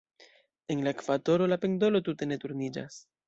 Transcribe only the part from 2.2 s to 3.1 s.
ne turniĝas.